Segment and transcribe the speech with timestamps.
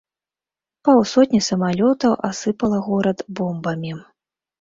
[0.87, 3.93] Паўсотня самалётаў асыпала горад бомбамі.